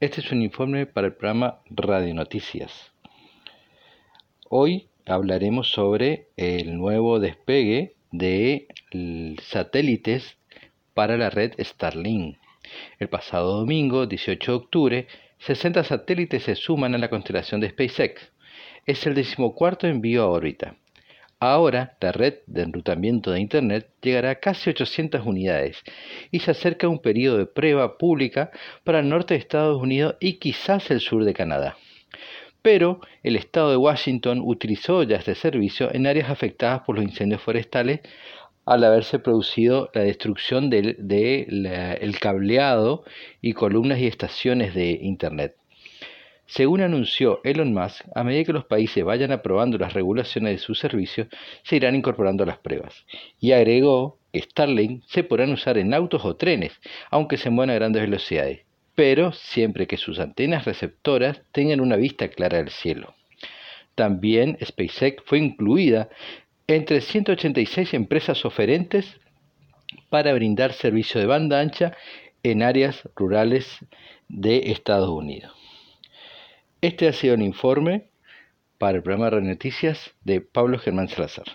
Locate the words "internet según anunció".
44.92-47.40